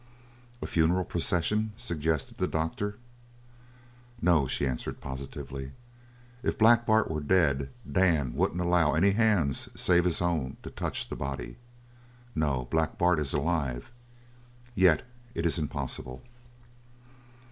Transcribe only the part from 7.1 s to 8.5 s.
were dead, Dan